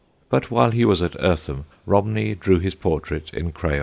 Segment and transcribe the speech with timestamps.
[0.31, 3.79] But while he was at Eartham Romney drew his portrait in crayons.